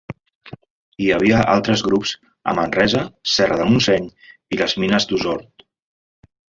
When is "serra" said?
3.35-3.61